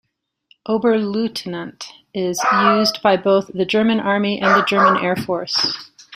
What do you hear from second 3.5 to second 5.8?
the German Army and the German Air Force.